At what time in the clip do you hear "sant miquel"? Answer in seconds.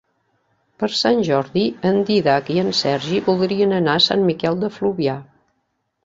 4.07-4.57